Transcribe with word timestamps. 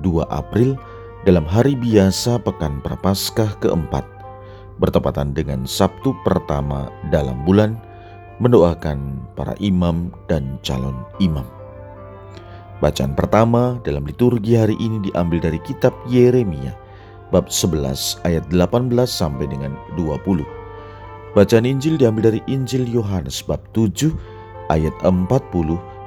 2 0.00 0.26
April 0.30 0.78
dalam 1.26 1.44
hari 1.44 1.74
biasa 1.74 2.38
Pekan 2.42 2.80
Prapaskah 2.80 3.58
keempat 3.58 4.06
bertepatan 4.78 5.34
dengan 5.34 5.66
Sabtu 5.66 6.14
pertama 6.22 6.88
dalam 7.10 7.42
bulan 7.42 7.74
mendoakan 8.38 9.18
para 9.34 9.52
imam 9.58 10.14
dan 10.30 10.56
calon 10.62 10.94
imam. 11.18 11.44
Bacaan 12.78 13.18
pertama 13.18 13.82
dalam 13.82 14.06
liturgi 14.06 14.54
hari 14.54 14.78
ini 14.78 15.10
diambil 15.10 15.50
dari 15.50 15.58
kitab 15.66 15.90
Yeremia 16.06 16.70
bab 17.34 17.50
11 17.50 18.22
ayat 18.22 18.46
18 18.54 18.94
sampai 19.04 19.50
dengan 19.50 19.74
20. 19.98 20.46
Bacaan 21.34 21.66
Injil 21.66 21.98
diambil 21.98 22.30
dari 22.32 22.40
Injil 22.46 22.86
Yohanes 22.86 23.42
bab 23.42 23.60
7 23.74 24.14
ayat 24.70 24.94
40 25.02 25.18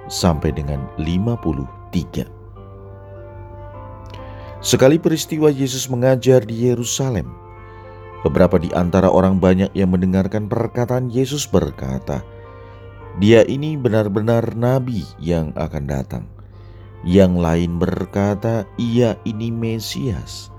sampai 0.08 0.56
dengan 0.56 0.88
53. 0.96 2.41
Sekali 4.62 5.02
peristiwa 5.02 5.50
Yesus 5.50 5.90
mengajar 5.90 6.46
di 6.46 6.70
Yerusalem, 6.70 7.34
beberapa 8.22 8.62
di 8.62 8.70
antara 8.78 9.10
orang 9.10 9.42
banyak 9.42 9.74
yang 9.74 9.90
mendengarkan 9.90 10.46
perkataan 10.46 11.10
Yesus 11.10 11.50
berkata, 11.50 12.22
"Dia 13.18 13.42
ini 13.50 13.74
benar-benar 13.74 14.54
nabi 14.54 15.02
yang 15.18 15.50
akan 15.58 15.84
datang." 15.90 16.30
Yang 17.02 17.34
lain 17.42 17.72
berkata, 17.82 18.70
"Ia 18.78 19.18
ini 19.26 19.50
Mesias." 19.50 20.54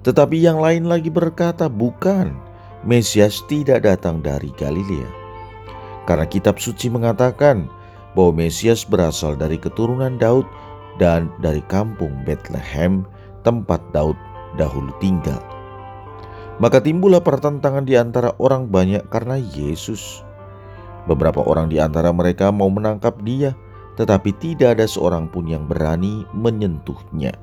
Tetapi 0.00 0.40
yang 0.40 0.56
lain 0.56 0.88
lagi 0.88 1.12
berkata, 1.12 1.68
"Bukan, 1.68 2.32
Mesias 2.88 3.44
tidak 3.52 3.84
datang 3.84 4.24
dari 4.24 4.48
Galilea." 4.56 5.12
Karena 6.08 6.24
kitab 6.24 6.56
suci 6.56 6.88
mengatakan 6.88 7.68
bahwa 8.16 8.48
Mesias 8.48 8.88
berasal 8.88 9.36
dari 9.36 9.60
keturunan 9.60 10.16
Daud 10.16 10.48
dan 10.96 11.28
dari 11.44 11.60
kampung 11.68 12.16
Bethlehem, 12.24 13.04
tempat 13.42 13.82
Daud 13.94 14.18
dahulu 14.56 14.90
tinggal. 14.98 15.38
Maka 16.62 16.78
timbullah 16.78 17.24
pertentangan 17.24 17.82
di 17.82 17.98
antara 17.98 18.36
orang 18.38 18.70
banyak 18.70 19.02
karena 19.10 19.40
Yesus. 19.40 20.22
Beberapa 21.10 21.42
orang 21.42 21.66
di 21.66 21.82
antara 21.82 22.14
mereka 22.14 22.54
mau 22.54 22.70
menangkap 22.70 23.18
dia, 23.26 23.58
tetapi 23.98 24.30
tidak 24.38 24.78
ada 24.78 24.86
seorang 24.86 25.26
pun 25.26 25.50
yang 25.50 25.66
berani 25.66 26.22
menyentuhnya. 26.30 27.34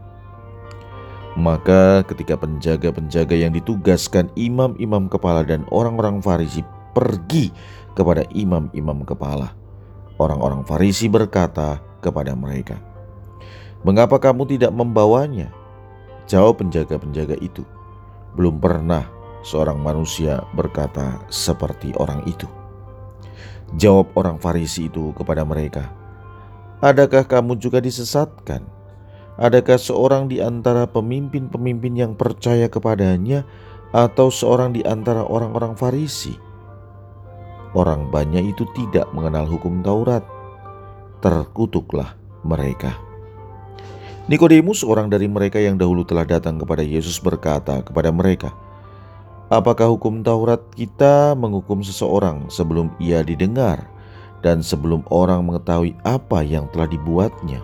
Maka 1.36 2.04
ketika 2.08 2.40
penjaga-penjaga 2.40 3.36
yang 3.36 3.52
ditugaskan 3.52 4.32
imam-imam 4.40 5.12
kepala 5.12 5.44
dan 5.44 5.68
orang-orang 5.70 6.24
Farisi 6.24 6.64
pergi 6.96 7.52
kepada 7.94 8.24
imam-imam 8.32 9.04
kepala, 9.04 9.52
orang-orang 10.16 10.64
Farisi 10.64 11.12
berkata 11.12 11.84
kepada 12.00 12.34
mereka, 12.34 12.80
"Mengapa 13.84 14.18
kamu 14.18 14.48
tidak 14.48 14.72
membawanya?" 14.72 15.59
Jawab 16.30 16.62
penjaga-penjaga 16.62 17.36
itu, 17.42 17.66
"Belum 18.38 18.62
pernah 18.62 19.10
seorang 19.42 19.82
manusia 19.82 20.46
berkata 20.54 21.26
seperti 21.34 21.92
orang 21.98 22.22
itu." 22.30 22.46
Jawab 23.76 24.14
orang 24.18 24.38
Farisi 24.38 24.90
itu 24.90 25.14
kepada 25.18 25.42
mereka, 25.46 25.90
Adakah 26.80 27.28
kamu 27.28 27.60
juga 27.60 27.84
disesatkan? 27.84 28.64
Adakah 29.36 29.76
seorang 29.76 30.32
di 30.32 30.40
antara 30.40 30.88
pemimpin-pemimpin 30.88 31.92
yang 31.92 32.16
percaya 32.16 32.72
kepadanya, 32.72 33.44
atau 33.92 34.32
seorang 34.32 34.72
di 34.72 34.80
antara 34.88 35.28
orang-orang 35.28 35.76
Farisi? 35.76 36.40
Orang 37.76 38.16
banyak 38.16 38.56
itu 38.56 38.64
tidak 38.80 39.12
mengenal 39.12 39.44
hukum 39.44 39.84
Taurat. 39.84 40.24
Terkutuklah 41.20 42.16
mereka. 42.48 42.96
Nikodemus, 44.30 44.86
orang 44.86 45.10
dari 45.10 45.26
mereka 45.26 45.58
yang 45.58 45.74
dahulu 45.74 46.06
telah 46.06 46.22
datang 46.22 46.62
kepada 46.62 46.86
Yesus, 46.86 47.18
berkata 47.18 47.82
kepada 47.82 48.14
mereka, 48.14 48.54
"Apakah 49.50 49.90
hukum 49.90 50.22
Taurat 50.22 50.62
kita 50.78 51.34
menghukum 51.34 51.82
seseorang 51.82 52.46
sebelum 52.46 52.94
ia 53.02 53.26
didengar?" 53.26 53.90
dan 54.46 54.62
sebelum 54.62 55.02
orang 55.10 55.50
mengetahui 55.50 55.98
apa 56.06 56.46
yang 56.46 56.70
telah 56.70 56.86
dibuatnya. 56.86 57.58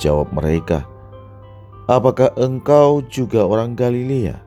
Jawab 0.00 0.32
mereka, 0.32 0.88
"Apakah 1.84 2.32
engkau 2.40 3.04
juga 3.12 3.44
orang 3.44 3.76
Galilea? 3.76 4.40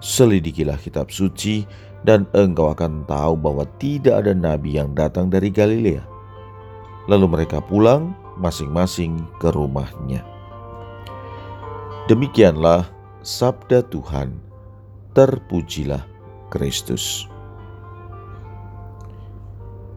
Selidikilah 0.00 0.80
kitab 0.80 1.12
suci, 1.12 1.68
dan 2.00 2.24
engkau 2.32 2.72
akan 2.72 3.04
tahu 3.04 3.36
bahwa 3.36 3.68
tidak 3.76 4.24
ada 4.24 4.32
nabi 4.32 4.80
yang 4.80 4.96
datang 4.96 5.28
dari 5.28 5.52
Galilea." 5.52 6.02
Lalu 7.12 7.26
mereka 7.28 7.60
pulang 7.60 8.21
masing-masing 8.38 9.24
ke 9.40 9.48
rumahnya. 9.52 10.24
Demikianlah 12.10 12.90
sabda 13.22 13.86
Tuhan. 13.86 14.36
Terpujilah 15.12 16.02
Kristus. 16.48 17.28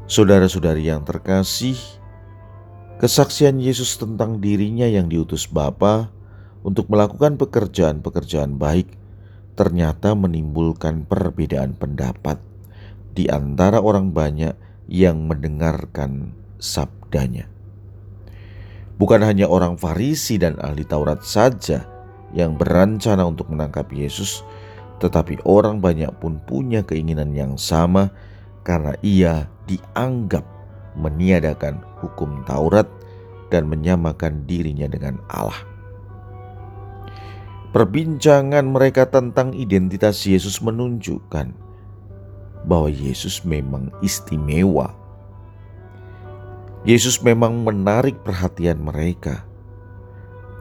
Saudara-saudari 0.05 0.85
yang 0.85 1.01
terkasih, 1.01 1.79
kesaksian 3.01 3.57
Yesus 3.57 3.97
tentang 3.97 4.37
dirinya 4.37 4.85
yang 4.85 5.09
diutus 5.09 5.49
Bapa 5.49 6.13
untuk 6.61 6.91
melakukan 6.93 7.41
pekerjaan-pekerjaan 7.41 8.59
baik 8.59 8.91
ternyata 9.55 10.13
menimbulkan 10.13 11.07
perbedaan 11.07 11.73
pendapat 11.79 12.37
di 13.15 13.31
antara 13.31 13.79
orang 13.79 14.11
banyak 14.11 14.53
yang 14.85 15.25
mendengarkan 15.25 16.35
sabdanya. 16.59 17.54
Bukan 18.95 19.19
hanya 19.23 19.51
orang 19.51 19.75
Farisi 19.75 20.39
dan 20.39 20.55
ahli 20.63 20.87
Taurat 20.87 21.19
saja 21.19 21.83
yang 22.31 22.55
berencana 22.55 23.27
untuk 23.27 23.51
menangkap 23.51 23.91
Yesus, 23.91 24.43
tetapi 25.03 25.43
orang 25.43 25.83
banyak 25.83 26.11
pun 26.23 26.39
punya 26.47 26.79
keinginan 26.83 27.35
yang 27.35 27.59
sama 27.59 28.11
karena 28.63 28.95
ia 29.03 29.51
dianggap 29.67 30.47
meniadakan 30.95 31.83
hukum 31.99 32.47
Taurat 32.47 32.87
dan 33.51 33.67
menyamakan 33.67 34.47
dirinya 34.47 34.87
dengan 34.87 35.19
Allah. 35.27 35.59
Perbincangan 37.75 38.63
mereka 38.71 39.03
tentang 39.11 39.51
identitas 39.51 40.23
Yesus 40.23 40.63
menunjukkan 40.63 41.51
bahwa 42.63 42.87
Yesus 42.87 43.43
memang 43.43 43.91
istimewa. 43.99 44.95
Yesus 46.85 47.17
memang 47.25 47.65
menarik 47.65 48.21
perhatian 48.21 48.77
mereka. 48.77 49.41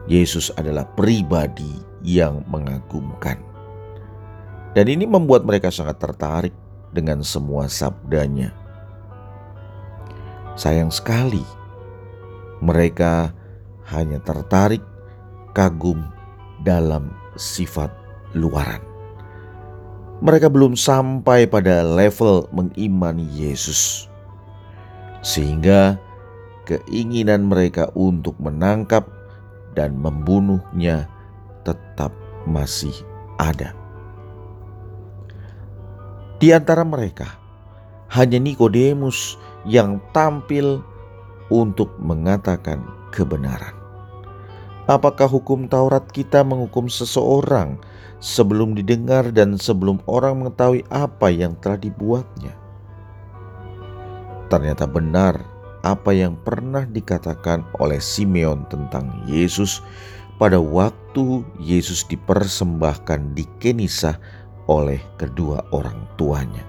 Yesus 0.09 0.49
adalah 0.57 0.89
pribadi 0.97 1.69
yang 2.01 2.41
mengagumkan. 2.49 3.37
Dan 4.73 4.89
ini 4.89 5.05
membuat 5.05 5.45
mereka 5.45 5.69
sangat 5.69 6.01
tertarik 6.01 6.53
dengan 6.89 7.21
semua 7.21 7.69
sabdanya. 7.69 8.49
Sayang 10.57 10.89
sekali, 10.89 11.45
mereka 12.57 13.29
hanya 13.93 14.17
tertarik 14.17 14.81
kagum 15.53 16.09
dalam 16.65 17.13
sifat 17.37 17.93
luaran. 18.33 18.81
Mereka 20.25 20.49
belum 20.49 20.73
sampai 20.73 21.45
pada 21.45 21.85
level 21.85 22.49
mengimani 22.49 23.29
Yesus, 23.29 24.09
sehingga 25.21 26.01
keinginan 26.65 27.47
mereka 27.47 27.93
untuk 27.93 28.35
menangkap 28.41 29.05
dan 29.77 29.95
membunuhnya 29.95 31.07
tetap 31.63 32.11
masih 32.49 32.93
ada. 33.37 33.71
Di 36.41 36.51
antara 36.51 36.83
mereka, 36.83 37.37
hanya 38.11 38.37
Nikodemus 38.37 39.39
yang 39.63 40.03
tampil 40.11 40.83
untuk 41.49 41.93
mengatakan 42.01 42.83
kebenaran. 43.09 43.73
Apakah 44.85 45.25
hukum 45.25 45.65
Taurat 45.65 46.05
kita 46.13 46.45
menghukum 46.45 46.85
seseorang 46.85 47.81
sebelum 48.21 48.77
didengar 48.77 49.33
dan 49.33 49.57
sebelum 49.57 49.97
orang 50.05 50.45
mengetahui 50.45 50.85
apa 50.93 51.33
yang 51.33 51.57
telah 51.57 51.81
dibuatnya? 51.81 52.53
Ternyata 54.45 54.85
benar 54.85 55.54
apa 55.85 56.09
yang 56.11 56.33
pernah 56.41 56.83
dikatakan 56.89 57.61
oleh 57.77 58.01
Simeon 58.01 58.65
tentang 58.73 59.21
Yesus 59.29 59.85
pada 60.41 60.57
waktu 60.57 61.45
Yesus 61.61 62.03
dipersembahkan 62.09 63.37
di 63.37 63.45
Kenisah 63.61 64.17
oleh 64.65 64.97
kedua 65.21 65.61
orang 65.69 66.09
tuanya. 66.17 66.65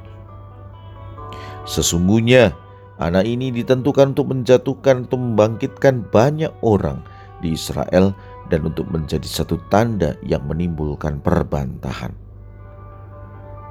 Sesungguhnya 1.65 2.55
anak 3.01 3.27
ini 3.27 3.51
ditentukan 3.51 4.15
untuk 4.15 4.31
menjatuhkan 4.31 5.09
atau 5.09 5.19
membangkitkan 5.19 6.07
banyak 6.13 6.53
orang 6.63 7.03
di 7.41 7.57
Israel 7.57 8.15
dan 8.53 8.69
untuk 8.69 8.87
menjadi 8.87 9.27
satu 9.27 9.59
tanda 9.73 10.15
yang 10.23 10.47
menimbulkan 10.47 11.19
perbantahan. 11.19 12.15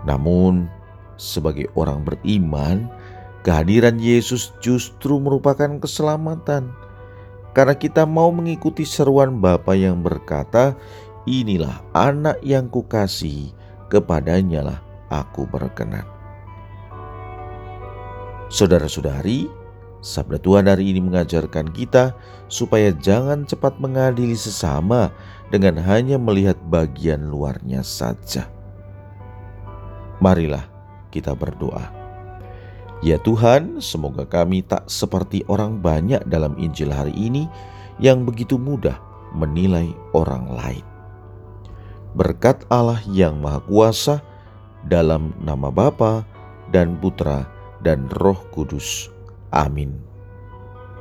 Namun, 0.03 0.67
sebagai 1.15 1.71
orang 1.79 2.03
beriman, 2.03 2.91
kehadiran 3.45 4.01
Yesus 4.01 4.49
justru 4.57 5.21
merupakan 5.21 5.69
keselamatan. 5.77 6.73
Karena 7.53 7.77
kita 7.77 8.03
mau 8.03 8.33
mengikuti 8.33 8.83
seruan 8.83 9.37
Bapa 9.37 9.77
yang 9.77 10.01
berkata, 10.01 10.73
"Inilah 11.29 11.85
anak 11.93 12.41
yang 12.41 12.67
kukasihi, 12.67 13.53
kepadanya 13.87 14.65
lah 14.65 14.79
aku 15.13 15.45
berkenan." 15.45 16.03
Saudara-saudari, 18.49 19.47
sabda 20.03 20.41
Tuhan 20.41 20.65
hari 20.67 20.91
ini 20.91 20.99
mengajarkan 20.99 21.71
kita 21.71 22.17
supaya 22.49 22.91
jangan 22.97 23.47
cepat 23.47 23.77
mengadili 23.79 24.35
sesama 24.35 25.13
dengan 25.53 25.79
hanya 25.79 26.19
melihat 26.19 26.59
bagian 26.67 27.29
luarnya 27.31 27.85
saja. 27.85 28.49
Marilah 30.19 30.65
kita 31.09 31.31
berdoa. 31.31 32.04
Ya 33.05 33.21
Tuhan, 33.21 33.85
semoga 33.85 34.25
kami 34.25 34.65
tak 34.65 34.89
seperti 34.89 35.45
orang 35.45 35.77
banyak 35.77 36.25
dalam 36.25 36.57
Injil 36.57 36.89
hari 36.89 37.13
ini 37.13 37.45
yang 38.01 38.25
begitu 38.25 38.57
mudah 38.57 38.97
menilai 39.37 39.93
orang 40.17 40.49
lain. 40.49 40.85
Berkat 42.17 42.65
Allah 42.73 42.97
yang 43.05 43.37
Maha 43.37 43.61
Kuasa, 43.61 44.25
dalam 44.89 45.37
nama 45.37 45.69
Bapa 45.69 46.25
dan 46.73 46.97
Putra 46.97 47.45
dan 47.85 48.09
Roh 48.09 48.41
Kudus. 48.49 49.13
Amin. 49.53 50.04